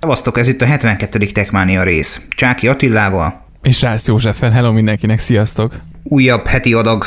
[0.00, 1.26] Szavaztok, ez itt a 72.
[1.26, 2.20] Techmania rész.
[2.28, 3.44] Csáki Attilával.
[3.62, 5.74] És Rász Józseffel, hello mindenkinek, sziasztok!
[6.02, 7.04] Újabb heti adag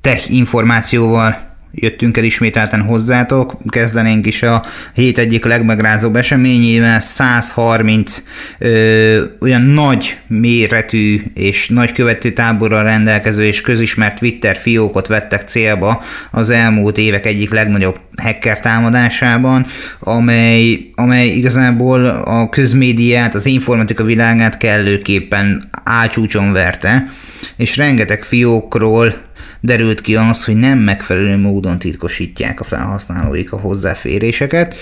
[0.00, 1.45] tech információval
[1.78, 3.56] jöttünk el ismételten hozzátok.
[3.68, 4.62] Kezdenénk is a
[4.94, 8.22] hét egyik legmegrázóbb eseményével, 130
[8.58, 16.02] ö, olyan nagy méretű és nagy követő táborral rendelkező és közismert Twitter fiókot vettek célba
[16.30, 19.66] az elmúlt évek egyik legnagyobb hacker támadásában,
[19.98, 27.08] amely, amely igazából a közmédiát, az informatika világát kellőképpen álcsúcson verte,
[27.56, 29.25] és rengeteg fiókról
[29.60, 34.74] derült ki az, hogy nem megfelelő módon titkosítják a felhasználóik a hozzáféréseket.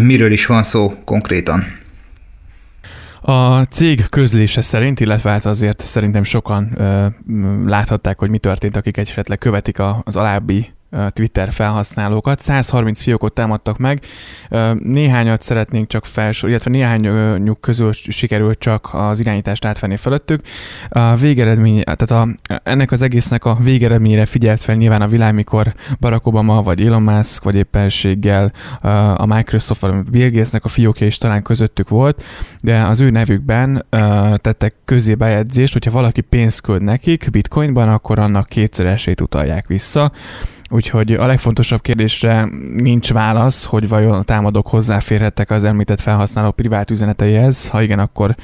[0.00, 1.64] Miről is van szó konkrétan?
[3.20, 7.06] A cég közlése szerint, illetve hát azért szerintem sokan ö,
[7.66, 10.75] láthatták, hogy mi történt, akik esetleg követik az alábbi
[11.08, 12.40] Twitter felhasználókat.
[12.40, 14.00] 130 fiókot támadtak meg,
[14.78, 20.40] néhányat szeretnénk csak felsor, illetve néhányuk közül sikerült csak az irányítást átvenni fölöttük.
[20.88, 22.28] A végeredmény, tehát a,
[22.62, 27.02] ennek az egésznek a végeredményére figyelt fel nyilván a világ, mikor Barack Obama, vagy Elon
[27.02, 28.52] Musk, vagy éppenséggel
[29.16, 32.24] a Microsoft, vagy Bill Gates-nek a fiókja is talán közöttük volt,
[32.60, 33.86] de az ő nevükben
[34.36, 40.12] tettek közé bejegyzést, hogyha valaki pénzt küld nekik bitcoinban, akkor annak kétszeresét utalják vissza.
[40.70, 46.90] Úgyhogy a legfontosabb kérdésre nincs válasz, hogy vajon a támadók hozzáférhettek az említett felhasználó privát
[46.90, 47.68] üzeneteihez.
[47.68, 48.34] Ha igen, akkor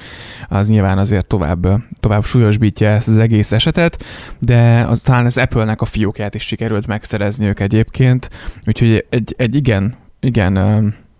[0.48, 1.66] az nyilván azért tovább,
[2.00, 4.04] tovább súlyosbítja ezt az egész esetet,
[4.38, 8.30] de az, talán az Apple-nek a fiókját is sikerült megszerezni ők egyébként.
[8.66, 10.56] Úgyhogy egy, egy igen, igen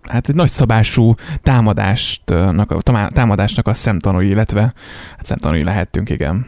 [0.03, 4.61] hát egy nagyszabású támadásnak, támadásnak a szemtanúi, illetve
[5.17, 6.47] hát szemtanúi lehettünk, igen.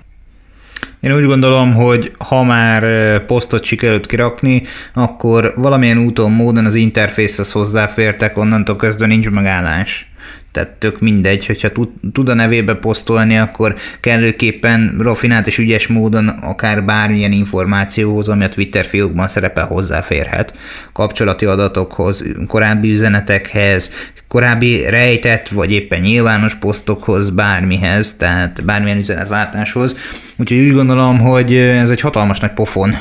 [1.01, 2.85] Én úgy gondolom, hogy ha már
[3.27, 4.63] posztot sikerült kirakni,
[4.95, 10.14] akkor valamilyen úton, módon az interfészhez hozzáfértek, onnantól kezdve nincs megállás
[10.55, 11.69] tehát tök mindegy, hogyha
[12.13, 18.49] tud, a nevébe posztolni, akkor kellőképpen rafinált és ügyes módon akár bármilyen információhoz, ami a
[18.49, 20.55] Twitter fiókban szerepel hozzáférhet,
[20.93, 23.91] kapcsolati adatokhoz, korábbi üzenetekhez,
[24.29, 29.97] korábbi rejtett vagy éppen nyilvános posztokhoz, bármihez, tehát bármilyen üzenetváltáshoz.
[30.37, 32.97] Úgyhogy úgy gondolom, hogy ez egy hatalmas nagy pofon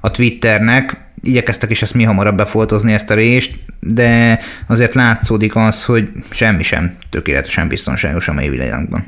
[0.00, 5.84] a Twitternek, igyekeztek is ezt mi hamarabb befoltozni ezt a rést, de azért látszódik az,
[5.84, 9.06] hogy semmi sem tökéletesen biztonságos a mai világban.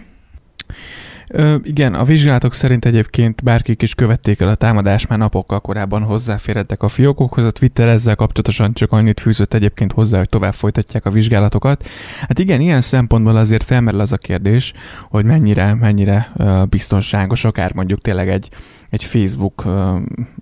[1.34, 6.02] Ö, igen, a vizsgálatok szerint egyébként bárkik is követték el a támadást, már napokkal korábban
[6.02, 7.44] hozzáférhettek a fiókokhoz.
[7.44, 11.86] A Twitter ezzel kapcsolatosan csak annyit fűzött egyébként hozzá, hogy tovább folytatják a vizsgálatokat.
[12.20, 14.72] Hát igen, ilyen szempontból azért felmerül az a kérdés,
[15.10, 16.32] hogy mennyire, mennyire
[16.68, 18.48] biztonságos, akár mondjuk tényleg egy,
[18.92, 19.64] egy Facebook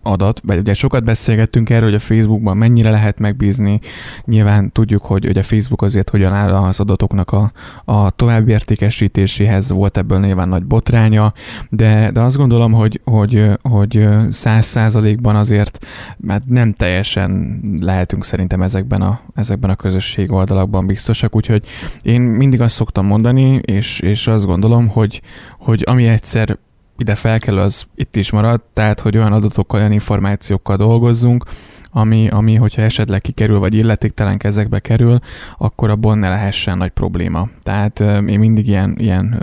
[0.02, 3.80] adat, vagy ugye sokat beszélgettünk erről, hogy a Facebookban mennyire lehet megbízni.
[4.24, 7.52] Nyilván tudjuk, hogy, hogy a Facebook azért hogyan áll az adatoknak a,
[7.84, 11.32] a továbbértékesítéséhez, volt ebből nyilván nagy botránya,
[11.68, 15.86] de, de azt gondolom, hogy, hogy, hogy száz százalékban azért
[16.16, 21.64] mert nem teljesen lehetünk szerintem ezekben a, ezekben a közösség oldalakban biztosak, úgyhogy
[22.02, 25.22] én mindig azt szoktam mondani, és, és azt gondolom, hogy,
[25.58, 26.58] hogy ami egyszer
[27.00, 31.44] ide felkel, az itt is marad, tehát hogy olyan adatokkal, olyan információkkal dolgozzunk,
[31.90, 35.18] ami, ami hogyha esetleg kikerül, vagy illetéktelen kezekbe kerül,
[35.58, 37.48] akkor abból ne lehessen nagy probléma.
[37.62, 39.42] Tehát én mindig ilyen, ilyen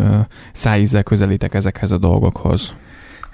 [0.52, 2.74] szájízzel közelítek ezekhez a dolgokhoz.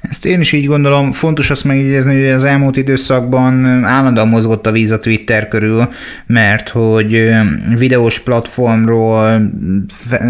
[0.09, 1.12] Ezt én is így gondolom.
[1.12, 5.88] Fontos azt megjegyezni, hogy az elmúlt időszakban állandóan mozgott a víz a Twitter körül,
[6.25, 7.30] mert hogy
[7.78, 9.52] videós platformról,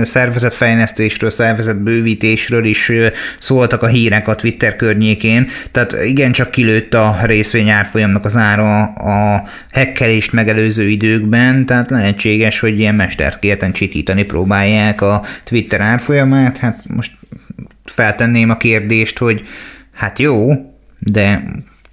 [0.04, 2.92] szervezetfejlesztésről, szervezetbővítésről is
[3.40, 9.44] szóltak a hírek a Twitter környékén, tehát igencsak kilőtt a részvény árfolyamnak az ára a
[9.72, 17.12] hekkelést megelőző időkben, tehát lehetséges, hogy ilyen mesterkérten csitítani próbálják a Twitter árfolyamát, hát most
[17.86, 19.44] feltenném a kérdést, hogy
[19.94, 20.52] hát jó,
[21.00, 21.44] de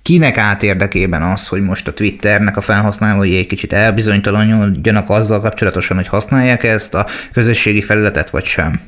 [0.02, 5.96] kinek át érdekében az, hogy most a Twitternek a felhasználói egy kicsit elbizonytalanodjanak azzal kapcsolatosan,
[5.96, 8.80] hogy használják ezt a közösségi felületet, vagy sem?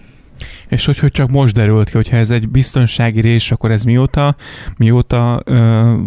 [0.73, 4.37] És hogy, hogy csak most derült ki, hogyha ez egy biztonsági rés, akkor ez mióta,
[4.77, 5.55] mióta ö,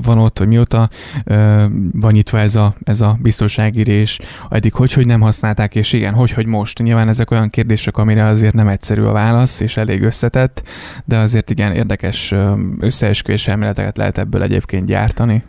[0.01, 0.89] van ott, vagy mióta
[1.23, 4.19] ö, van nyitva ez a, ez a biztonsági rés,
[4.49, 6.79] eddig hogy, hogy nem használták, és igen, hogy, hogy most.
[6.79, 10.63] Nyilván ezek olyan kérdések, amire azért nem egyszerű a válasz, és elég összetett,
[11.05, 12.33] de azért igen érdekes
[12.79, 15.43] összeesküvés elméleteket lehet ebből egyébként gyártani.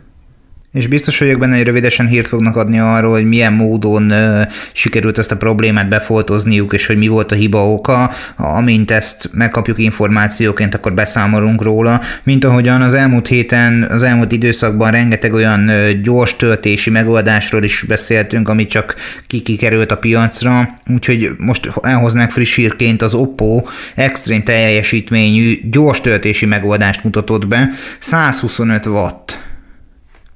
[0.73, 4.41] És biztos vagyok benne, hogy rövidesen hírt fognak adni arról, hogy milyen módon uh,
[4.73, 8.11] sikerült ezt a problémát befoltozniuk, és hogy mi volt a hiba oka.
[8.35, 12.01] Amint ezt megkapjuk információként, akkor beszámolunk róla.
[12.23, 17.85] Mint ahogyan az elmúlt héten, az elmúlt időszakban rengeteg olyan uh, gyors töltési megoldásról is
[17.87, 18.95] beszéltünk, ami csak
[19.27, 20.69] kikikerült a piacra.
[20.93, 23.63] Úgyhogy most elhoznánk friss hírként az Oppo
[23.95, 27.69] extrém teljesítményű gyors töltési megoldást mutatott be.
[27.99, 29.46] 125 watt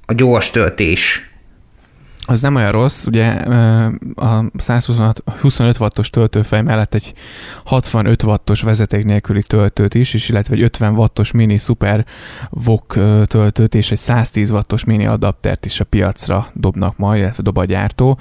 [0.06, 1.30] a gyors töltés.
[2.26, 3.30] Az nem olyan rossz, ugye
[4.14, 7.14] a 125 wattos töltőfej mellett egy
[7.64, 12.06] 65 wattos vezeték nélküli töltőt is, és illetve egy 50 wattos mini super
[12.50, 12.94] VOK
[13.26, 17.64] töltőt és egy 110 wattos mini adaptert is a piacra dobnak majd, illetve dob a
[17.64, 18.18] gyártó,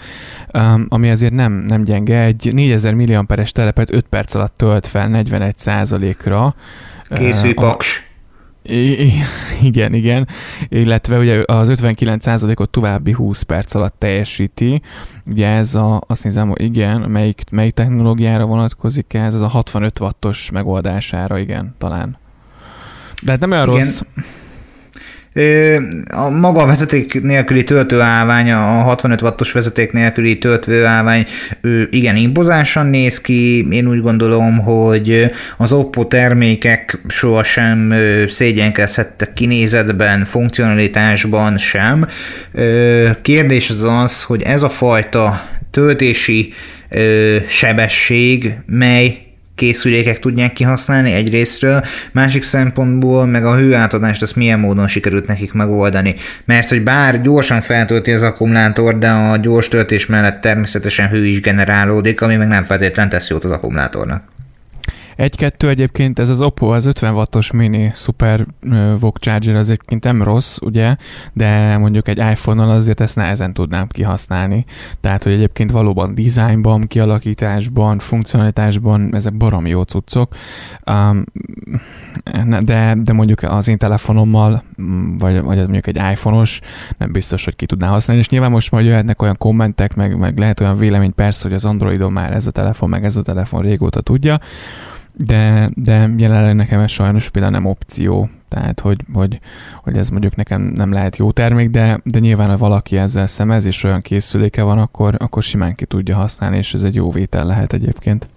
[0.88, 2.22] ami azért nem, nem gyenge.
[2.22, 6.56] Egy 4000 mAh-es telepet 5 perc alatt tölt fel 41 ra
[7.10, 8.11] Készülj, paks!
[8.64, 9.12] I-
[9.70, 10.28] igen, igen,
[10.68, 14.82] illetve ugye az 59%-ot további 20 perc alatt teljesíti.
[15.26, 20.00] Ugye ez a, azt nézem, hogy igen, melyik, melyik technológiára vonatkozik ez, az a 65
[20.00, 22.18] wattos megoldására, igen, talán.
[23.24, 23.78] De hát nem olyan igen.
[23.80, 24.02] rossz.
[26.14, 31.26] A maga a vezeték nélküli töltőállvány, a 65 wattos vezeték nélküli töltőállvány
[31.90, 33.68] igen impozánsan néz ki.
[33.72, 37.94] Én úgy gondolom, hogy az Oppo termékek sohasem
[38.28, 42.08] szégyenkezhettek kinézetben, funkcionalitásban sem.
[43.22, 46.54] Kérdés az az, hogy ez a fajta töltési
[47.48, 55.28] sebesség, mely készülékek tudják kihasználni egyrésztről, másik szempontból meg a hőátadást azt milyen módon sikerült
[55.28, 56.16] nekik megoldani.
[56.46, 61.42] Mert hogy bár gyorsan feltölti az akkumulátor, de a gyors töltés mellett természetesen hő is
[61.42, 64.24] generálódik, ami meg nem feltétlenül tesz jót az akkumulátornak.
[65.22, 68.46] Egy-kettő egyébként ez az Oppo, az 50 wattos mini Super
[69.00, 70.96] VOOC Charger az egyébként nem rossz, ugye,
[71.34, 74.66] de mondjuk egy iPhone-nal azért ezt nehezen tudnám kihasználni.
[75.02, 80.36] Tehát, hogy egyébként valóban dizájnban, kialakításban, funkcionalitásban ezek barom jó cuccok,
[80.92, 81.24] um,
[82.62, 86.62] de, de mondjuk az én telefonommal, mm, vagy, vagy mondjuk egy iPhone-os,
[86.98, 90.38] nem biztos, hogy ki tudná használni, és nyilván most majd jöhetnek olyan kommentek, meg, meg
[90.38, 93.62] lehet olyan vélemény persze, hogy az Androidon már ez a telefon, meg ez a telefon
[93.62, 94.40] régóta tudja,
[95.26, 99.40] de, de jelenleg nekem ez sajnos például nem opció, tehát hogy, hogy,
[99.84, 103.66] hogy ez mondjuk nekem nem lehet jó termék, de, de nyilván ha valaki ezzel szemez,
[103.66, 107.46] és olyan készüléke van, akkor, akkor simán ki tudja használni, és ez egy jó vétel
[107.46, 108.28] lehet egyébként.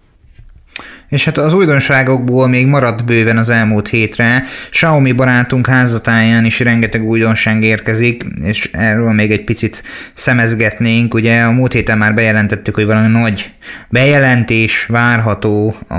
[1.09, 4.45] És hát az újdonságokból még maradt bőven az elmúlt hétre.
[4.71, 9.83] Xiaomi barátunk házatáján is rengeteg újdonság érkezik, és erről még egy picit
[10.15, 11.15] szemezgetnénk.
[11.15, 13.53] Ugye a múlt héten már bejelentettük, hogy valami nagy
[13.89, 15.95] bejelentés várható a,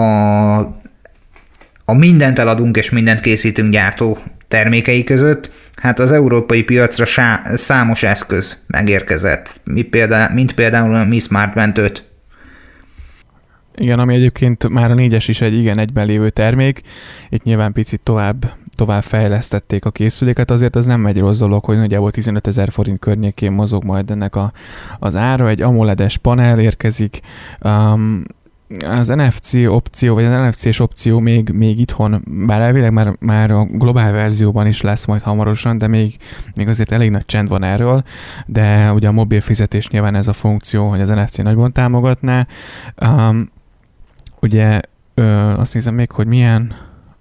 [0.00, 0.58] a,
[1.84, 4.18] a mindent eladunk és mindent készítünk gyártó
[4.48, 5.50] termékei között.
[5.76, 9.60] Hát az európai piacra sá- számos eszköz megérkezett,
[10.34, 12.12] mint például a Mi Smart Band 5
[13.76, 16.82] igen, ami egyébként már a négyes is egy igen egyben lévő termék.
[17.28, 21.76] Itt nyilván picit tovább tovább fejlesztették a készüléket, azért az nem egy rossz dolog, hogy
[21.76, 24.52] nagyjából 15 ezer forint környékén mozog majd ennek a,
[24.98, 25.48] az ára.
[25.48, 27.20] Egy AMOLED-es panel érkezik,
[27.62, 28.22] um,
[28.80, 33.64] az NFC opció, vagy az NFC-s opció még, még itthon, bár elvileg már, már a
[33.64, 36.16] globál verzióban is lesz majd hamarosan, de még,
[36.54, 38.04] még azért elég nagy csend van erről,
[38.46, 42.46] de ugye a mobil fizetés nyilván ez a funkció, hogy az NFC nagyban támogatná.
[43.00, 43.52] Um,
[44.44, 44.80] Ugye
[45.14, 45.22] ö,
[45.56, 46.74] azt nézem még, hogy milyen,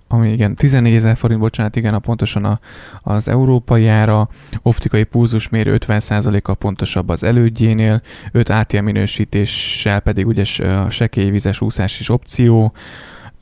[0.07, 2.59] ami igen, 14 ezer forint, bocsánat, igen, a pontosan a,
[3.01, 4.29] az európai ára,
[4.61, 11.99] optikai pulzusmérő 50%-a pontosabb az elődjénél, 5 ATM minősítéssel pedig ugye a sekély vizes úszás
[11.99, 12.73] is opció,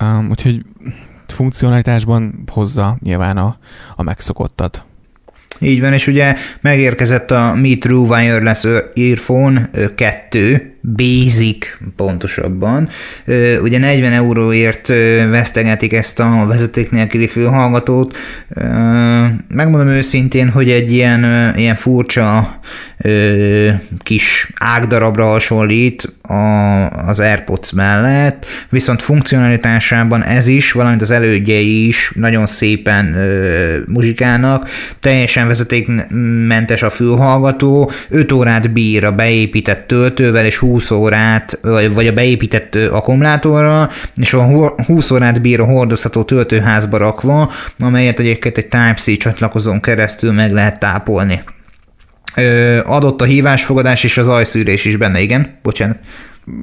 [0.03, 0.65] um, úgyhogy
[1.27, 3.57] funkcionalitásban hozza nyilván a,
[3.95, 4.85] a megszokottat.
[5.59, 8.65] Így van, és ugye megérkezett a Mi True Wireless
[8.95, 12.89] Earphone 2, Basic pontosabban.
[13.61, 14.87] Ugye 40 euróért
[15.29, 18.17] vesztegetik ezt a vezeték nélküli fülhallgatót.
[19.47, 22.59] Megmondom őszintén, hogy egy ilyen, ilyen furcsa
[24.03, 26.13] kis ágdarabra hasonlít
[27.07, 33.15] az AirPods mellett, viszont funkcionalitásában ez is, valamint az elődjei is nagyon szépen
[33.87, 34.69] muzsikálnak.
[34.99, 41.59] Teljesen vezetékmentes a fülhallgató, 5 órát bír a beépített töltővel, és 20 órát,
[41.93, 48.57] vagy a beépített akkumulátorra, és a 20 órát bír a hordozható töltőházba rakva, amelyet egyébként
[48.57, 51.41] egy Type-C csatlakozón keresztül meg lehet tápolni.
[52.83, 55.57] Adott a hívásfogadás és az ajszűrés is benne, igen?
[55.61, 55.99] Bocsánat.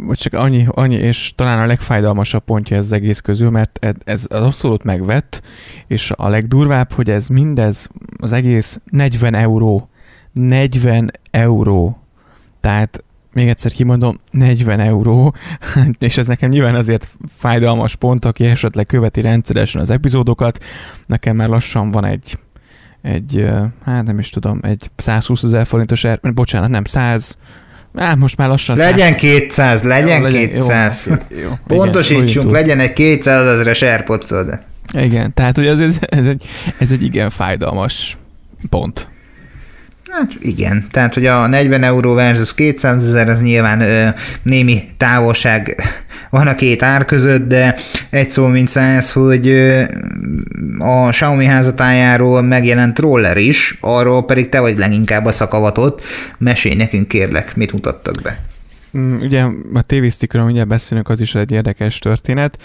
[0.06, 3.94] vagy csak annyi, annyi, és talán a legfájdalmasabb pontja ez az egész közül, mert ez,
[4.04, 5.42] ez abszolút megvett,
[5.86, 7.88] és a legdurvább, hogy ez mindez,
[8.20, 9.88] az egész 40 euró.
[10.32, 12.02] 40 euró.
[12.60, 13.04] Tehát
[13.38, 15.34] még egyszer kimondom, 40 euró,
[15.98, 20.64] és ez nekem nyilván azért fájdalmas pont, aki esetleg követi rendszeresen az epizódokat,
[21.06, 22.38] nekem már lassan van egy,
[23.02, 23.46] egy
[23.84, 27.38] hát nem is tudom, egy 120 ezer forintos, er, bocsánat, nem, 100,
[27.96, 31.06] Hát most már lassan Legyen 200, legyen, jó, legyen 200.
[31.06, 34.30] Jó, jó, Pontosítsunk, igen, legyen egy 200 ezeres airpods
[34.92, 36.44] Igen, tehát hogy ez, ez, ez, egy,
[36.78, 38.16] ez egy igen fájdalmas
[38.70, 39.08] pont.
[40.10, 44.08] Hát igen, tehát hogy a 40 euró versus 200 ezer, az nyilván ö,
[44.42, 45.82] némi távolság
[46.30, 47.76] van a két ár között, de
[48.10, 49.82] egy szó mint száz, hogy ö,
[50.78, 56.02] a Xiaomi házatájáról megjelent roller is, arról pedig te vagy leginkább a szakavatott.
[56.38, 58.38] Mesélj nekünk kérlek, mit mutattak be.
[58.98, 59.42] Mm, ugye
[59.74, 62.58] a TV stickről mindjárt beszélünk, az is egy érdekes történet,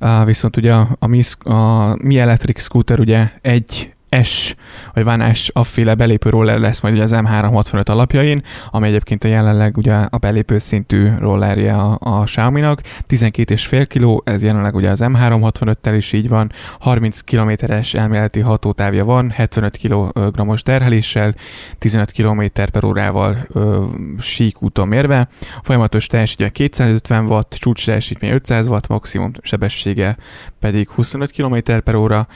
[0.00, 4.54] uh, viszont ugye a, a, a Mi Electric Scooter ugye egy S,
[4.94, 9.28] vagy Van S afféle belépő roller lesz majd ugye az M365 alapjain, ami egyébként a
[9.28, 15.00] jelenleg ugye a belépő szintű rollerje a, a Xiaomi-nak, 12,5 kg, ez jelenleg ugye az
[15.02, 21.34] M365-tel is így van, 30 km-es elméleti hatótávja van, 75 kg-os terheléssel,
[21.78, 23.84] 15 km per órával ö,
[24.18, 25.28] sík úton mérve,
[25.62, 30.16] folyamatos teljesítmény 250 watt, csúcs teljesítmény 500 watt, maximum sebessége
[30.60, 32.26] pedig 25 km per óra.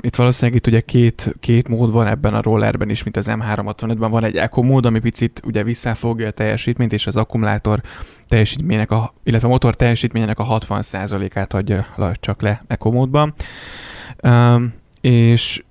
[0.00, 4.10] Itt valószínűleg itt ugye két, két mód van ebben a rollerben is, mint az M365-ben.
[4.10, 7.80] Van egy Eco mód, ami picit ugye visszafogja a teljesítményt, és az akkumulátor
[8.28, 13.34] teljesítménynek, a, illetve a motor teljesítményének a 60%-át adja csak le Eco módban.
[15.00, 15.64] és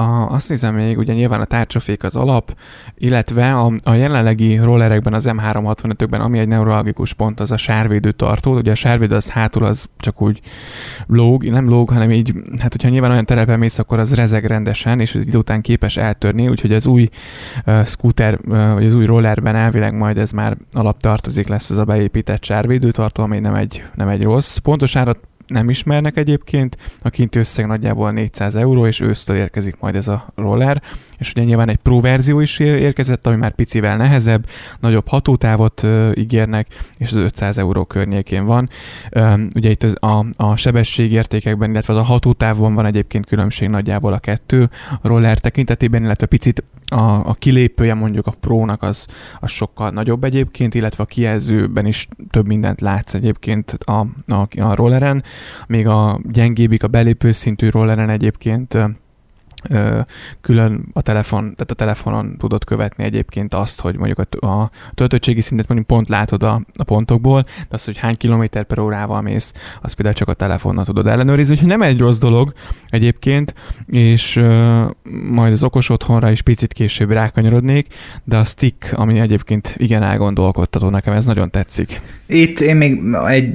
[0.00, 2.56] a, azt nézem még, ugye nyilván a tárcsafék az alap,
[2.94, 8.54] illetve a, a jelenlegi rollerekben, az M365-ökben, ami egy neurologikus pont, az a sárvédő tartó.
[8.54, 10.40] Ugye a sárvédő az hátul az csak úgy
[11.06, 15.00] lóg, nem lóg, hanem így, hát hogyha nyilván olyan terepen mész, akkor az rezeg rendesen,
[15.00, 17.08] és az idő után képes eltörni, úgyhogy az új
[17.66, 21.84] uh, scooter, uh, vagy az új rollerben elvileg majd ez már alaptartozik lesz ez a
[21.84, 24.56] beépített sárvédőtartó, ami nem egy, nem egy rossz.
[24.56, 29.96] Pontos árat nem ismernek egyébként, a kint összeg nagyjából 400 euró, és ősztől érkezik majd
[29.96, 30.82] ez a roller,
[31.20, 34.46] és ugye nyilván egy pro verzió is érkezett, ami már picivel nehezebb,
[34.80, 38.68] nagyobb hatótávot ígérnek, és az 500 euró környékén van.
[39.54, 44.70] Ugye itt az, a, a sebességértékekben, illetve a hatótávon van egyébként különbség nagyjából a kettő
[45.02, 49.06] roller tekintetében, illetve picit a, a kilépője mondjuk a Pro-nak az,
[49.40, 54.74] az sokkal nagyobb egyébként, illetve a kijelzőben is több mindent látsz egyébként a, a, a
[54.74, 55.22] rolleren,
[55.66, 58.78] még a gyengébbik, a belépő szintű rolleren egyébként
[60.40, 65.40] külön a telefon, tehát a telefonon tudod követni egyébként azt, hogy mondjuk a, a töltöttségi
[65.40, 69.52] szintet mondjuk pont látod a, a pontokból, de az, hogy hány kilométer per órával mész,
[69.82, 72.52] azt például csak a telefonnal tudod ellenőrizni, úgyhogy nem egy rossz dolog
[72.88, 73.54] egyébként,
[73.86, 74.90] és uh,
[75.30, 77.86] majd az okos otthonra is picit később rákanyarodnék,
[78.24, 82.00] de a stick, ami egyébként igen elgondolkodtató, nekem ez nagyon tetszik.
[82.26, 83.52] Itt én még egy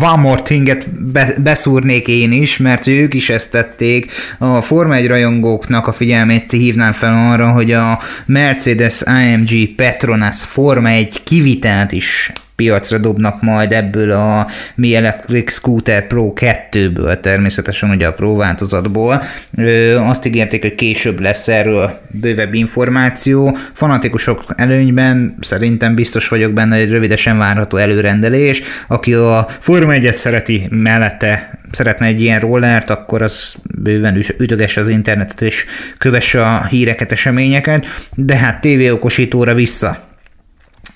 [0.00, 4.10] one more thinget be, beszúrnék én is, mert ők is ezt tették.
[4.38, 10.88] A Forma 1 rajongóknak a figyelmét hívnám fel arra, hogy a Mercedes AMG Petronas Forma
[10.88, 18.06] 1 kivitelt is piacra dobnak majd ebből a Mi Electric Scooter Pro 2-ből, természetesen ugye
[18.06, 19.22] a Pro változatból.
[19.56, 23.56] Ö, azt ígérték, hogy később lesz erről bővebb információ.
[23.72, 28.62] Fanatikusok előnyben szerintem biztos vagyok benne, hogy rövidesen várható előrendelés.
[28.88, 34.88] Aki a Forma 1-et szereti mellette szeretne egy ilyen rollert, akkor az bőven ütögesse az
[34.88, 35.64] internetet és
[35.98, 40.02] kövesse a híreket, eseményeket, de hát tévéokosítóra vissza.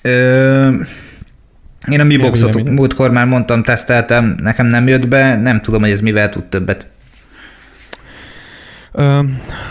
[0.01, 0.69] Ö,
[1.91, 5.89] én a Mi Boxot múltkor már mondtam, teszteltem, nekem nem jött be, nem tudom, hogy
[5.91, 6.87] ez mivel tud többet.
[8.91, 9.21] Ö,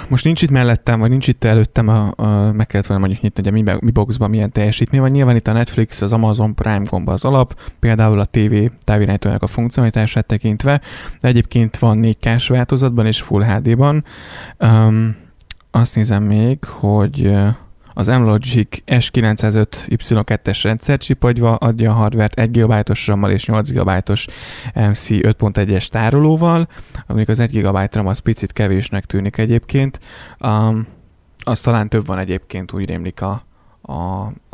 [0.09, 3.43] most nincs itt mellettem, vagy nincs itt előttem, a, a, meg kellett volna mondjuk nyitni,
[3.43, 5.11] hogy a Mi, Mi Boxban milyen teljesítmény van.
[5.11, 9.47] Nyilván itt a Netflix, az Amazon Prime gomba az alap, például a TV távirányítónak a
[9.47, 10.81] funkcionalitását tekintve,
[11.21, 14.05] de egyébként van 4 k változatban és Full HD-ban.
[14.59, 15.17] Um,
[15.71, 17.33] azt nézem még, hogy
[17.99, 24.27] az M-Logic S905 Y2-es rendszercsipagyva adja a hardware 1 GB-os ram és 8 GB-os
[24.75, 26.69] MC 5.1-es tárolóval,
[27.07, 30.01] amik az 1 GB RAM az picit kevésnek tűnik egyébként.
[30.41, 30.87] Um,
[31.45, 33.43] az talán több van egyébként, úgy rémlik a,
[33.83, 33.93] a,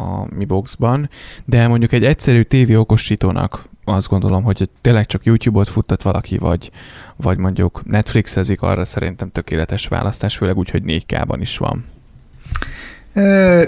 [0.03, 1.09] a Mi Boxban,
[1.45, 6.71] de mondjuk egy egyszerű TV okosítónak azt gondolom, hogy tényleg csak YouTube-ot futtat valaki, vagy,
[7.17, 11.94] vagy mondjuk Netflixezik, arra szerintem tökéletes választás, főleg úgy, hogy 4K-ban is van.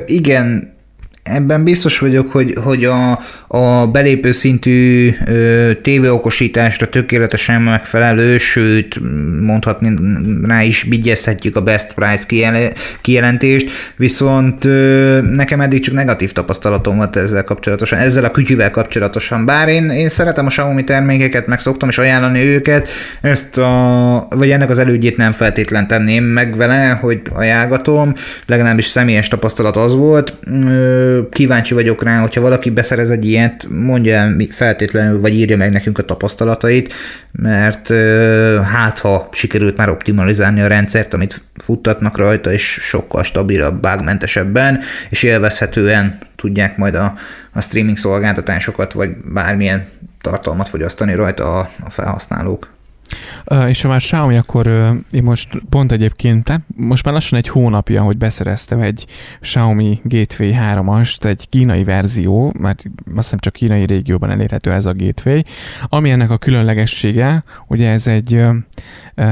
[0.06, 0.75] Igen,
[1.26, 9.00] ebben biztos vagyok, hogy, hogy a, a belépő szintű ö, tévéokosításra tökéletesen megfelelő, sőt,
[9.40, 9.92] mondhatni
[10.47, 12.54] rá is bigyezhetjük a best price
[13.00, 19.45] kijelentést, viszont ö, nekem eddig csak negatív tapasztalatom volt ezzel kapcsolatosan, ezzel a kütyüvel kapcsolatosan,
[19.45, 22.88] bár én, én szeretem a Xiaomi termékeket, meg szoktam is ajánlani őket,
[23.21, 28.12] ezt a, vagy ennek az elődjét nem feltétlen tenném meg vele, hogy ajánlatom,
[28.47, 34.14] legalábbis személyes tapasztalat az volt, ö, kíváncsi vagyok rá, hogyha valaki beszerez egy ilyet, mondja
[34.14, 36.92] el feltétlenül, vagy írja meg nekünk a tapasztalatait,
[37.32, 37.92] mert
[38.62, 44.80] hát ha sikerült már optimalizálni a rendszert, amit futtatnak rajta, és sokkal stabilabb, bugmentesebben,
[45.11, 47.14] és élvezhetően tudják majd a,
[47.52, 49.88] a streaming szolgáltatásokat, vagy bármilyen
[50.20, 52.75] tartalmat fogyasztani rajta a, a felhasználók.
[53.68, 54.66] És ha már Xiaomi, akkor
[55.10, 59.06] én most pont egyébként, most már lassan egy hónapja, hogy beszereztem egy
[59.40, 64.94] Xiaomi Gateway 3-ast, egy kínai verzió, mert azt hiszem csak kínai régióban elérhető ez a
[64.94, 65.40] Gateway,
[65.82, 68.44] ami ennek a különlegessége, ugye ez egy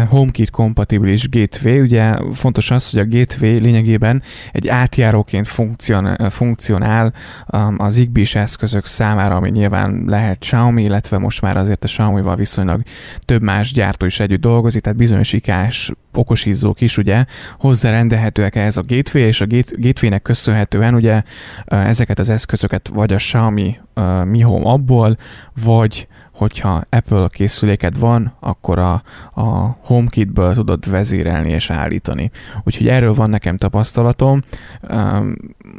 [0.09, 1.81] HomeKit kompatibilis gateway.
[1.81, 4.23] Ugye fontos az, hogy a gateway lényegében
[4.53, 7.12] egy átjáróként funkcion, funkcionál
[7.53, 12.37] um, az Zigbee eszközök számára, ami nyilván lehet Xiaomi, illetve most már azért a Xiaomi-val
[12.37, 12.83] viszonylag
[13.25, 17.25] több más gyártó is együtt dolgozik, tehát bizonyos ikás okosízók is ugye
[17.59, 21.23] hozzárendelhetőek ehhez a gateway, és a gateway-nek köszönhetően ugye
[21.64, 23.76] ezeket az eszközöket vagy a Xiaomi
[24.25, 25.17] Mi Home abból,
[25.64, 29.03] vagy hogyha Apple készüléked van, akkor a,
[29.35, 32.31] a HomeKit-ből tudod vezérelni és állítani.
[32.64, 34.43] Úgyhogy erről van nekem tapasztalatom,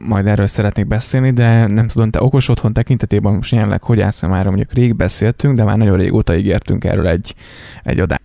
[0.08, 4.22] majd erről szeretnék beszélni, de nem tudom, te okos otthon tekintetében most jelenleg hogy állsz
[4.22, 7.36] már, mondjuk rég beszéltünk, de már nagyon régóta ígértünk erről egy,
[7.84, 8.22] egy adást.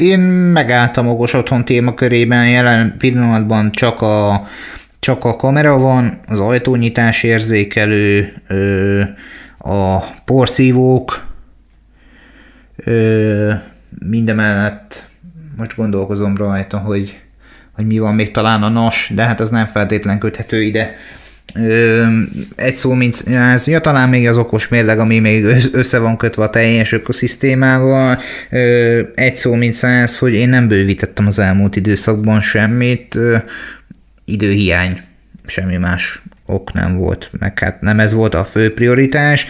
[0.00, 0.20] Én
[0.52, 4.46] megálltam okos otthon témakörében, jelen pillanatban csak a,
[4.98, 8.32] csak a kamera van, az ajtónyitás érzékelő,
[9.68, 11.26] a porszívók,
[12.76, 13.52] ö,
[14.08, 15.06] mindemellett
[15.56, 17.18] most gondolkozom rajta, hogy,
[17.72, 20.96] hogy mi van még talán a NAS, de hát az nem feltétlen köthető ide.
[21.54, 22.06] Ö,
[22.56, 26.42] egy szó, mint ez, ja, talán még az okos mérleg, ami még össze van kötve
[26.42, 28.18] a teljes ökoszisztémával.
[28.50, 33.14] Ö, egy szó, mint száz, hogy én nem bővítettem az elmúlt időszakban semmit.
[33.14, 33.36] Ö,
[34.24, 35.00] időhiány,
[35.46, 39.46] semmi más ok nem volt, meg hát nem ez volt a fő prioritás.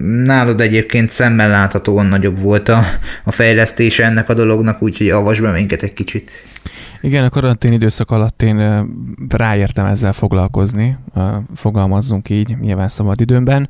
[0.00, 2.84] Nálad egyébként szemmel láthatóan nagyobb volt a,
[3.24, 6.30] a fejlesztése ennek a dolognak, úgyhogy avasd be minket egy kicsit.
[7.00, 8.86] Igen, a karantén időszak alatt én
[9.28, 10.96] ráértem ezzel foglalkozni,
[11.54, 13.68] fogalmazzunk így, nyilván szabad időmben.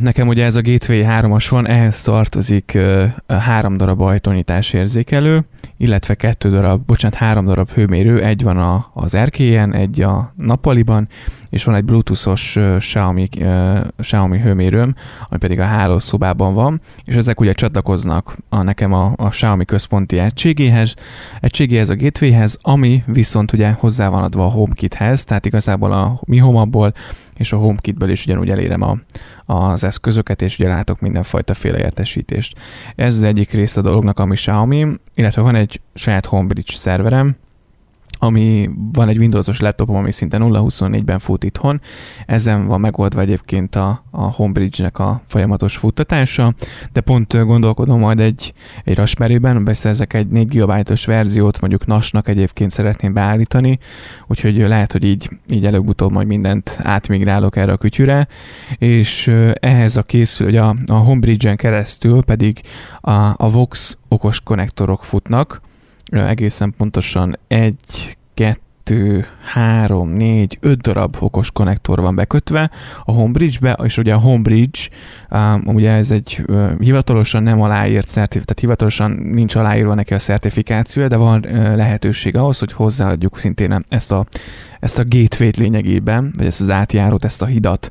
[0.00, 2.78] Nekem ugye ez a Gateway 3-as van, ehhez tartozik
[3.26, 5.44] három darab ajtónyitás érzékelő,
[5.76, 11.08] illetve kettő darab, bocsánat, három darab hőmérő, egy van a, az erkélyen, egy a nappaliban,
[11.50, 13.28] és van egy bluetoothos Xiaomi,
[13.96, 14.94] Xiaomi hőmérőm,
[15.28, 20.18] ami pedig a hálószobában van, és ezek ugye csatlakoznak a, nekem a, a Xiaomi központi
[20.18, 20.94] egységéhez,
[21.40, 26.38] egységéhez a gatewayhez, ami viszont ugye hozzá van adva a HomeKithez, tehát igazából a Mi
[26.38, 26.92] Home
[27.38, 28.98] és a HomeKitből is ugyanúgy elérem a,
[29.46, 32.58] az eszközöket, és ugye látok mindenfajta félreértesítést.
[32.94, 37.36] Ez az egyik része a dolognak, ami Xiaomi, illetve van egy saját Homebridge szerverem,
[38.18, 41.80] ami van egy Windowsos laptopom, ami szinte 0.24-ben fut itthon.
[42.26, 46.54] Ezen van megoldva egyébként a, a Homebridge-nek a folyamatos futtatása,
[46.92, 48.52] de pont gondolkodom majd egy,
[48.84, 53.78] egy Raspberry-ben, beszerzek egy 4 gb verziót, mondjuk NAS-nak egyébként szeretném beállítani,
[54.26, 58.28] úgyhogy lehet, hogy így, így előbb-utóbb majd mindent átmigrálok erre a kütyűre,
[58.78, 62.60] és ehhez a készül, hogy a, a Homebridge-en keresztül pedig
[63.00, 65.60] a, a Vox okos konnektorok futnak,
[66.10, 72.70] egészen pontosan egy, kettő, három, négy, öt darab okos konnektor van bekötve
[73.04, 74.80] a Homebridge-be, és ugye a Homebridge,
[75.30, 80.18] um, ugye ez egy uh, hivatalosan nem aláírt certifikát, tehát hivatalosan nincs aláírva neki a
[80.18, 84.26] certifikációja, de van uh, lehetőség ahhoz, hogy hozzáadjuk szintén ezt a,
[84.80, 87.90] ezt a gateway-t lényegében, vagy ezt az átjárót, ezt a hidat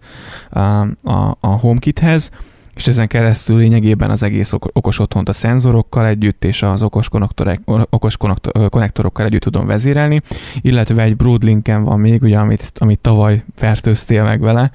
[0.56, 2.32] um, a, a HomeKithez,
[2.78, 7.08] és ezen keresztül lényegében az egész okos otthont a szenzorokkal együtt és az okos,
[7.90, 8.18] okos
[8.70, 10.22] konnektorokkal együtt tudom vezérelni,
[10.62, 14.72] illetve egy Broadlinken van még, ugye, amit, amit tavaly fertőztél meg vele,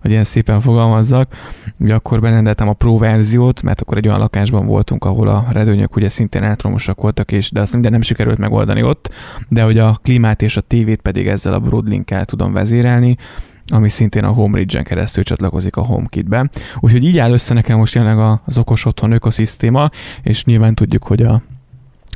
[0.00, 1.34] hogy ilyen szépen fogalmazzak,
[1.80, 5.96] ugye akkor berendeltem a Pro verziót, mert akkor egy olyan lakásban voltunk, ahol a redőnyök
[5.96, 9.14] ugye szintén elektromosak voltak, és de azt minden nem sikerült megoldani ott,
[9.48, 13.16] de hogy a klímát és a tévét pedig ezzel a Broadlinkkel tudom vezérelni,
[13.72, 16.50] ami szintén a HomeRidge-en keresztül csatlakozik a HomeKit-be.
[16.80, 19.90] Úgyhogy így áll össze nekem most jelenleg az okos otthon ökoszisztéma,
[20.22, 21.42] és nyilván tudjuk, hogy a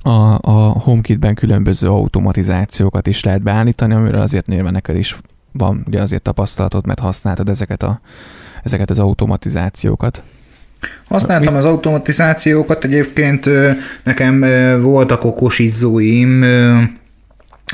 [0.02, 5.16] a, a HomeKit-ben különböző automatizációkat is lehet beállítani, amiről azért nyilván neked is
[5.52, 8.00] van ugye azért tapasztalatod, mert használtad ezeket, a,
[8.62, 10.22] ezeket az automatizációkat.
[11.08, 13.48] Használtam az automatizációkat, egyébként
[14.02, 14.40] nekem
[14.80, 16.44] voltak okos izzóim,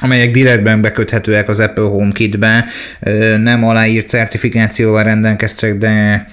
[0.00, 2.64] amelyek direktben beköthetőek az Apple HomeKit-be,
[3.42, 6.26] nem aláírt certifikációval rendelkeztek, de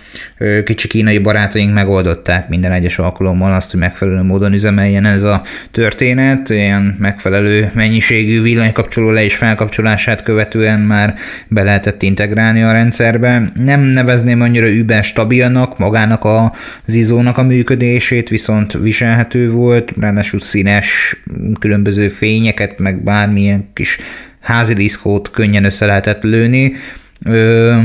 [0.63, 6.49] kicsi kínai barátaink megoldották minden egyes alkalommal azt, hogy megfelelő módon üzemeljen ez a történet,
[6.49, 11.15] ilyen megfelelő mennyiségű villanykapcsoló le és felkapcsolását követően már
[11.47, 13.51] be lehetett integrálni a rendszerbe.
[13.63, 21.15] Nem nevezném annyira über stabilnak, magának az izónak a működését, viszont viselhető volt, ráadásul színes,
[21.59, 23.97] különböző fényeket, meg bármi ilyen kis
[24.39, 26.75] házi diszkót könnyen össze lehetett lőni.
[27.25, 27.77] Ö,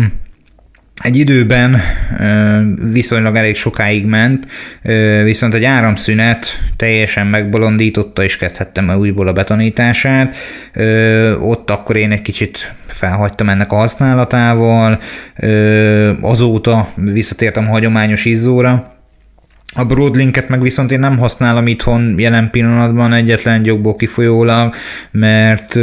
[1.03, 1.81] egy időben
[2.93, 4.47] viszonylag elég sokáig ment,
[5.25, 6.47] viszont egy áramszünet
[6.77, 10.37] teljesen megbolondította, és kezdhettem el újból a betanítását.
[11.41, 15.01] Ott akkor én egy kicsit felhagytam ennek a használatával,
[16.21, 18.94] azóta visszatértem hagyományos izzóra,
[19.75, 24.75] a Broadlinket meg viszont én nem használom itthon jelen pillanatban egyetlen jogból kifolyólag,
[25.11, 25.75] mert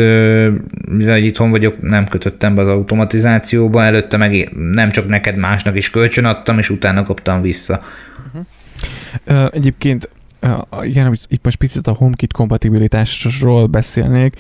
[0.91, 5.89] mivel itthon vagyok, nem kötöttem be az automatizációba, előtte meg nem csak neked, másnak is
[5.89, 7.83] kölcsön adtam, és utána kaptam vissza.
[9.25, 9.49] Uh-huh.
[9.53, 10.09] Egyébként
[10.81, 14.39] igen, itt most picit a HomeKit kompatibilitásról beszélnék,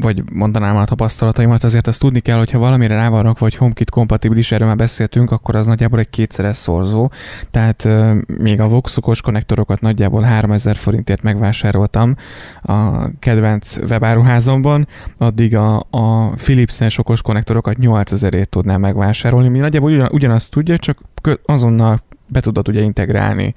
[0.00, 3.90] vagy mondanám a tapasztalataimat, azért azt tudni kell, hogyha valamire rá van rakva, vagy HomeKit
[3.90, 7.10] kompatibilis, erről már beszéltünk, akkor az nagyjából egy kétszeres szorzó,
[7.50, 7.88] tehát
[8.26, 12.14] még a Vox okos konnektorokat nagyjából 3000 forintért megvásároltam
[12.62, 20.08] a kedvenc webáruházamban, addig a, a Philips-es okos konnektorokat 8000ért tudnám megvásárolni, mi nagyjából ugyan,
[20.12, 20.98] ugyanazt tudja, csak
[21.44, 23.54] azonnal be tudod ugye integrálni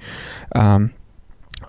[0.58, 0.90] um,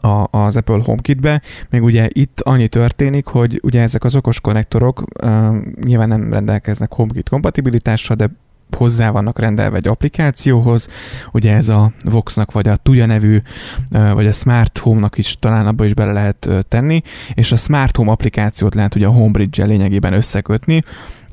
[0.01, 5.03] a, az Apple HomeKit-be, még ugye itt annyi történik, hogy ugye ezek az okos konnektorok
[5.23, 8.29] uh, nyilván nem rendelkeznek HomeKit kompatibilitással, de
[8.77, 10.87] hozzá vannak rendelve egy applikációhoz,
[11.31, 13.41] ugye ez a Voxnak vagy a Tuya nevű,
[13.89, 17.01] vagy a Smart Home-nak is talán abba is bele lehet tenni,
[17.33, 20.81] és a Smart Home applikációt lehet ugye a Homebridge-el lényegében összekötni,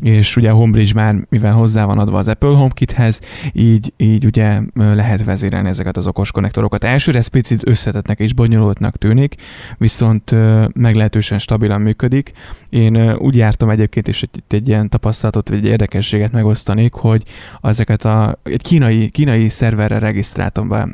[0.00, 3.20] és ugye a Homebridge már, mivel hozzá van adva az Apple HomeKithez,
[3.52, 6.84] így, így ugye lehet vezérelni ezeket az okos konnektorokat.
[6.84, 9.34] Elsőre ez picit összetettnek és bonyolultnak tűnik,
[9.78, 10.34] viszont
[10.72, 12.32] meglehetősen stabilan működik.
[12.68, 17.22] Én úgy jártam egyébként, és itt egy ilyen tapasztalatot, vagy egy érdekességet megosztanék, hogy
[17.62, 20.88] ezeket a, egy kínai, kínai szerverre regisztráltam be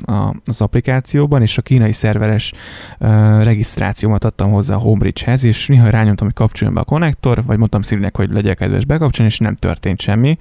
[0.45, 2.53] az applikációban, és a kínai szerveres
[3.43, 7.83] regisztrációmat adtam hozzá a Homebridge-hez, és néha rányomtam, hogy kapcsoljon be a konnektor, vagy mondtam
[7.83, 10.39] Siri-nek, hogy legyek kedves bekapcsolni, és nem történt semmi.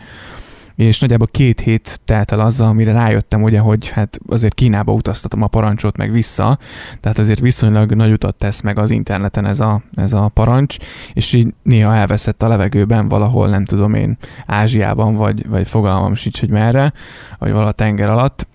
[0.76, 5.42] És nagyjából két hét telt el azzal, amire rájöttem, ugye, hogy hát azért Kínába utaztatom
[5.42, 6.58] a parancsot meg vissza,
[7.00, 10.78] tehát azért viszonylag nagy utat tesz meg az interneten ez a, ez a parancs,
[11.14, 16.40] és így néha elveszett a levegőben valahol, nem tudom én, Ázsiában, vagy, vagy fogalmam sincs,
[16.40, 16.94] hogy merre,
[17.40, 18.48] vagy vala tenger alatt,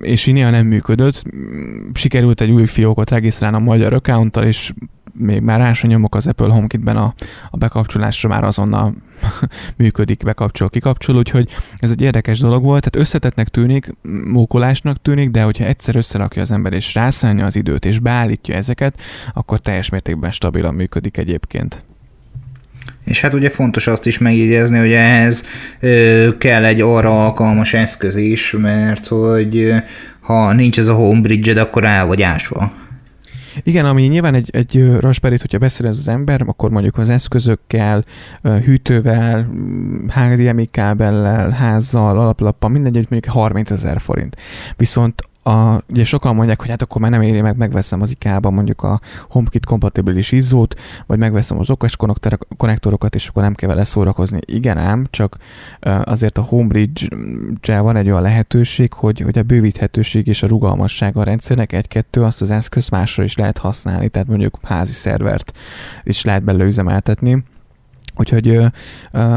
[0.00, 1.22] és így néha nem működött.
[1.94, 4.72] Sikerült egy új fiókot regisztrálnom a magyar accounttal, és
[5.18, 7.14] még már rá nyomok az Apple HomeKit-ben a,
[7.50, 8.94] a bekapcsolásra már azonnal
[9.76, 15.42] működik, bekapcsol, kikapcsol, úgyhogy ez egy érdekes dolog volt, tehát összetetnek tűnik, mókolásnak tűnik, de
[15.42, 19.00] hogyha egyszer összerakja az ember és rászállja az időt és beállítja ezeket,
[19.34, 21.84] akkor teljes mértékben stabilan működik egyébként.
[23.04, 25.44] És hát ugye fontos azt is megjegyezni, hogy ehhez
[25.80, 29.72] ö, kell egy arra alkalmas eszköz is, mert hogy
[30.20, 32.85] ha nincs ez a homebridge akkor el vagy ásva.
[33.62, 38.02] Igen, ami nyilván egy, egy Raspberry-t, hogyha beszél ez az ember, akkor mondjuk az eszközökkel,
[38.42, 39.48] hűtővel,
[40.08, 44.36] HDMI kábellel, házzal, alaplappal, mindegy, mondjuk 30 ezer forint.
[44.76, 48.52] Viszont a, ugye sokan mondják, hogy hát akkor már nem éri meg, megveszem az IKEA-ban
[48.52, 51.96] mondjuk a HomeKit kompatibilis izzót, vagy megveszem az okos
[52.56, 54.38] konnektorokat, és akkor nem kell vele szórakozni.
[54.44, 55.36] Igen ám, csak
[56.04, 61.22] azért a Homebridge-el van egy olyan lehetőség, hogy, hogy a bővíthetőség és a rugalmasság a
[61.22, 65.52] rendszernek egy-kettő, azt az eszköz másra is lehet használni, tehát mondjuk házi szervert
[66.02, 67.44] is lehet belőle üzemeltetni
[68.18, 68.58] Úgyhogy,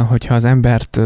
[0.07, 0.99] hogyha az embert,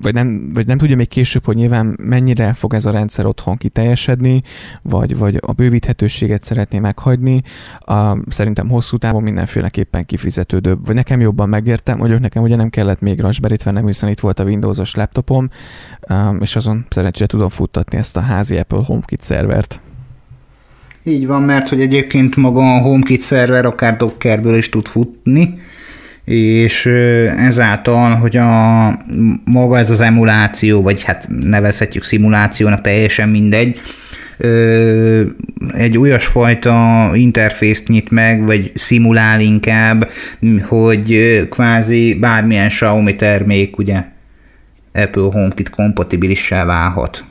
[0.00, 3.56] vagy nem, vagy nem tudja még később, hogy nyilván mennyire fog ez a rendszer otthon
[3.56, 4.42] kiteljesedni,
[4.82, 7.42] vagy, vagy a bővíthetőséget szeretné meghagyni,
[7.78, 10.86] a, szerintem hosszú távon mindenféleképpen kifizetődőbb.
[10.86, 14.38] Vagy nekem jobban megértem, hogy nekem ugye nem kellett még Raspberry-t vennem, hiszen itt volt
[14.38, 15.50] a Windows-os laptopom,
[16.40, 19.80] és azon szerencsére tudom futtatni ezt a házi Apple HomeKit szervert.
[21.04, 25.58] Így van, mert hogy egyébként maga a HomeKit szerver akár Dockerből is tud futni,
[26.24, 26.86] és
[27.36, 28.96] ezáltal, hogy a
[29.44, 33.80] maga ez az emuláció, vagy hát nevezhetjük szimulációnak, teljesen mindegy,
[35.72, 40.10] egy olyasfajta interfészt nyit meg, vagy szimulál inkább,
[40.66, 41.16] hogy
[41.50, 44.04] kvázi bármilyen Xiaomi termék ugye
[44.92, 47.24] Apple HomeKit kompatibilissá válhat.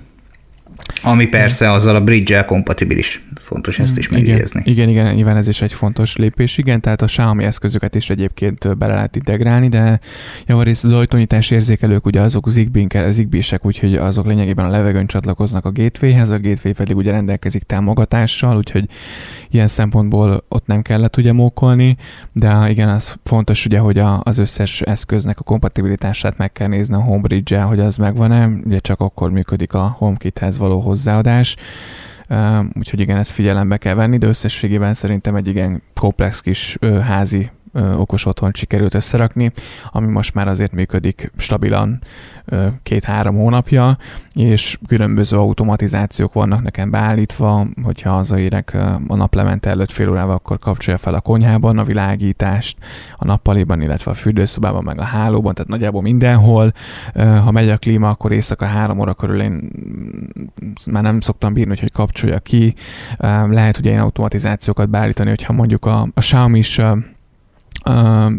[1.02, 3.22] Ami persze azzal a bridge-el kompatibilis.
[3.36, 4.62] Fontos ezt is megjegyezni.
[4.66, 6.58] Igen, igen, igen, nyilván ez is egy fontos lépés.
[6.58, 10.00] Igen, tehát a Xiaomi eszközöket is egyébként bele lehet integrálni, de
[10.46, 16.30] javarészt az ajtónyitás érzékelők ugye azok zigbee-sek, úgyhogy azok lényegében a levegőn csatlakoznak a gatewayhez,
[16.30, 18.86] a gateway pedig ugye rendelkezik támogatással, úgyhogy
[19.52, 21.98] ilyen szempontból ott nem kellett ugye mókolni,
[22.32, 26.96] de igen, az fontos ugye, hogy a, az összes eszköznek a kompatibilitását meg kell nézni
[26.96, 31.56] a HomeBridge-el, hogy az megvan-e, ugye csak akkor működik a HomeKithez való hozzáadás.
[32.74, 38.26] Úgyhogy igen, ezt figyelembe kell venni, de összességében szerintem egy igen komplex kis házi okos
[38.26, 39.52] otthon sikerült összerakni,
[39.90, 42.02] ami most már azért működik stabilan
[42.84, 43.98] két-három hónapja,
[44.34, 48.74] és különböző automatizációk vannak nekem beállítva, hogyha hazaérek
[49.08, 52.78] a naplemente előtt fél órával, akkor kapcsolja fel a konyhában a világítást,
[53.18, 56.74] a nappaliban, illetve a fürdőszobában, meg a hálóban, tehát nagyjából mindenhol.
[57.14, 59.70] Ha megy a klíma, akkor éjszaka három óra körül én
[60.92, 62.76] már nem szoktam bírni, hogy kapcsolja ki.
[63.50, 66.82] Lehet ugye ilyen automatizációkat beállítani, hogyha mondjuk a, a Xiaomi is
[67.86, 68.32] uh,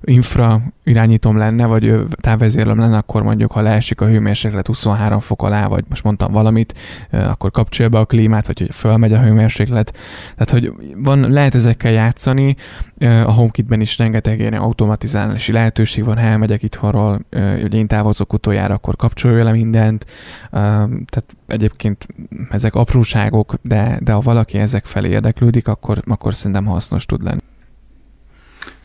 [0.00, 5.66] infra irányítom lenne, vagy távvezérlem lenne, akkor mondjuk, ha leesik a hőmérséklet 23 fok alá,
[5.66, 6.74] vagy most mondtam valamit,
[7.12, 9.92] uh, akkor kapcsolja be a klímát, vagy hogy fölmegy a hőmérséklet.
[10.36, 12.56] Tehát, hogy van, lehet ezekkel játszani,
[13.00, 17.20] uh, a HomeKit-ben is rengeteg ilyen automatizálási lehetőség van, ha elmegyek itthonról,
[17.60, 20.06] hogy én távozok utoljára, akkor kapcsolja le mindent.
[20.50, 22.06] Tehát egyébként
[22.50, 27.40] ezek apróságok, de, de ha valaki ezek felé érdeklődik, akkor, akkor szerintem hasznos tud lenni.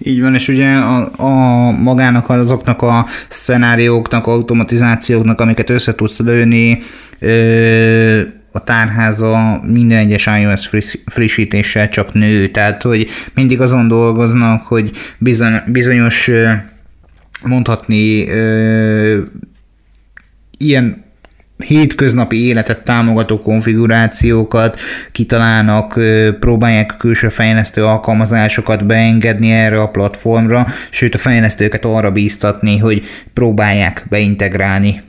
[0.04, 6.80] Így van, és ugye a, a magának azoknak a szenárióknak, automatizációknak, amiket össze tudsz lőni,
[7.20, 10.70] ö, a tárháza minden egyes iOS
[11.06, 16.30] frissítéssel csak nő, tehát hogy mindig azon dolgoznak, hogy bizony, bizonyos
[17.44, 19.20] mondhatni ö,
[20.58, 21.04] ilyen
[21.62, 24.80] hétköznapi életet támogató konfigurációkat
[25.12, 26.00] kitalálnak,
[26.39, 33.04] próbálják a külső fejlesztő alkalmazásokat beengedni erre a platformra, sőt a fejlesztőket arra bíztatni, hogy
[33.34, 35.02] próbálják beintegrálni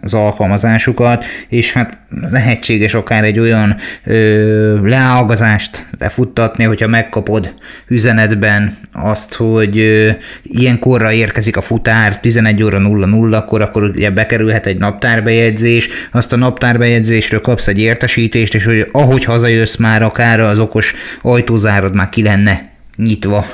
[0.00, 1.98] az alkalmazásukat, és hát
[2.30, 7.54] lehetséges akár egy olyan ö, leágazást lefuttatni, hogyha megkapod
[7.88, 10.10] üzenetben azt, hogy ö,
[10.42, 16.32] ilyen korra érkezik a futár, 11 óra 00 akkor akkor ugye bekerülhet egy naptárbejegyzés, azt
[16.32, 22.08] a naptárbejegyzésről kapsz egy értesítést, és hogy ahogy hazajössz már akár az okos ajtózárod már
[22.08, 23.44] ki lenne nyitva,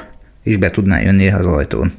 [0.42, 1.92] és be tudnál jönni az ajtón.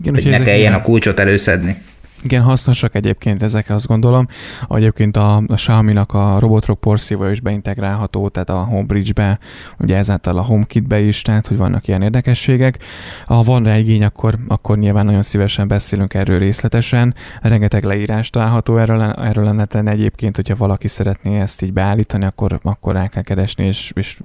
[0.00, 1.76] Igen, hogy ne kelljen a kulcsot előszedni.
[2.24, 4.26] Igen, hasznosak egyébként ezek, azt gondolom.
[4.68, 9.38] Egyébként a, a Xiaomi-nak a Robotrock porszívója is beintegrálható, tehát a HomeBridge-be,
[9.78, 12.78] ugye ezáltal a HomeKit-be is, tehát hogy vannak ilyen érdekességek.
[13.26, 17.14] Ha van rá igény, akkor, akkor nyilván nagyon szívesen beszélünk erről részletesen.
[17.40, 22.58] Rengeteg leírás található erről, erről lenne tenni egyébként, hogyha valaki szeretné ezt így beállítani, akkor,
[22.62, 24.20] akkor rá kell keresni, és, és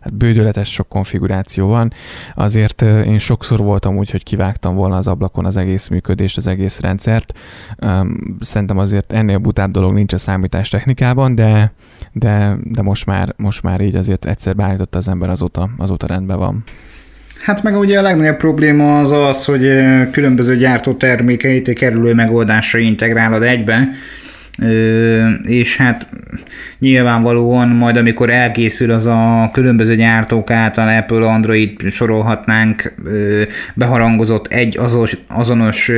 [0.00, 1.92] hát bődöletes sok konfiguráció van.
[2.34, 6.80] Azért én sokszor voltam úgy, hogy kivágtam volna az ablakon az egész működést, az egész
[6.80, 7.32] rendszer, rendszert.
[8.40, 11.72] Szerintem azért ennél butább dolog nincs a számítás technikában, de,
[12.12, 16.38] de, de most, már, most már így azért egyszer beállította az ember, azóta, azóta rendben
[16.38, 16.62] van.
[17.42, 19.70] Hát meg ugye a legnagyobb probléma az az, hogy
[20.10, 23.88] különböző gyártó termékeit kerülő megoldásra integrálod egybe,
[25.42, 26.08] és hát
[26.78, 32.94] nyilvánvalóan majd amikor elkészül az a különböző gyártók által Apple, Android sorolhatnánk
[33.74, 35.90] beharangozott egy azonos, azonos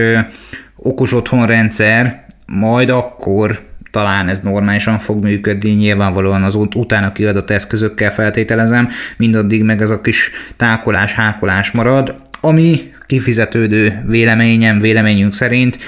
[0.83, 8.89] okos otthonrendszer, majd akkor talán ez normálisan fog működni, nyilvánvalóan az utána kiadott eszközökkel feltételezem,
[9.17, 15.79] mindaddig meg ez a kis tákolás, hákolás marad, ami kifizetődő véleményem, véleményünk szerint,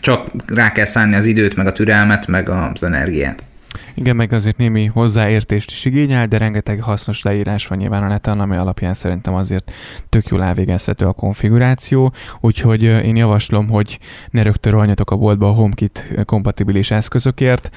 [0.00, 3.42] csak rá kell szánni az időt, meg a türelmet, meg az energiát.
[3.94, 8.40] Igen, meg azért némi hozzáértést is igényel, de rengeteg hasznos leírás van nyilván a neten,
[8.40, 9.72] ami alapján szerintem azért
[10.08, 13.98] tök jól elvégezhető a konfiguráció, úgyhogy én javaslom, hogy
[14.30, 17.70] ne rögtön rohanjatok a boltba a HomeKit kompatibilis eszközökért,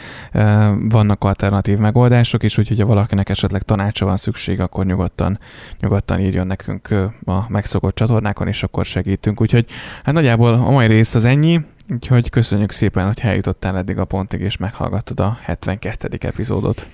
[0.80, 5.40] vannak alternatív megoldások is, úgyhogy ha valakinek esetleg tanácsa van szükség, akkor nyugodtan,
[5.80, 6.90] nyugodtan írjon nekünk
[7.26, 9.42] a megszokott csatornákon, és akkor segítünk.
[9.42, 9.66] Úgyhogy
[10.04, 14.42] hát nagyjából a mai rész az ennyi, Úgyhogy köszönjük szépen, hogy eljutottál eddig a pontig,
[14.42, 16.18] és meghallgattad a 72.
[16.20, 16.88] epizódot.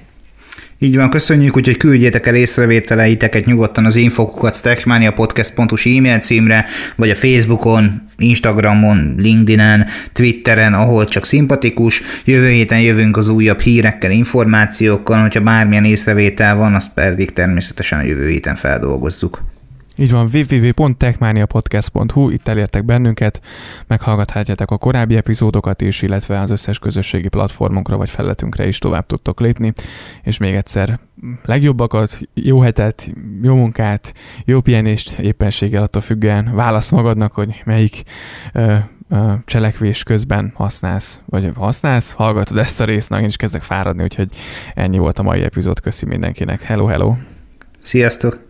[0.79, 7.15] Így van, köszönjük, úgyhogy küldjétek el észrevételeiteket nyugodtan az infokukat techmaniapodcast.hu e-mail címre, vagy a
[7.15, 12.01] Facebookon, Instagramon, LinkedInen, Twitteren, ahol csak szimpatikus.
[12.25, 18.03] Jövő héten jövünk az újabb hírekkel, információkkal, hogyha bármilyen észrevétel van, azt pedig természetesen a
[18.03, 19.50] jövő héten feldolgozzuk.
[20.01, 23.41] Így van, www.techmaniapodcast.hu, itt elértek bennünket,
[23.87, 29.39] meghallgathatjátok a korábbi epizódokat is, illetve az összes közösségi platformunkra vagy felületünkre is tovább tudtok
[29.39, 29.73] lépni,
[30.23, 30.99] és még egyszer
[31.45, 33.09] legjobbakat, jó hetet,
[33.41, 34.13] jó munkát,
[34.45, 38.03] jó pihenést éppenséggel attól függően válasz magadnak, hogy melyik
[38.53, 38.75] ö,
[39.45, 44.29] cselekvés közben használsz, vagy használsz, hallgatod ezt a részt, na én is kezdek fáradni, úgyhogy
[44.73, 47.15] ennyi volt a mai epizód, köszi mindenkinek, hello, hello!
[47.79, 48.49] Sziasztok!